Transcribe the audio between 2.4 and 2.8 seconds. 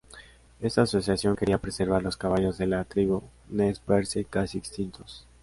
de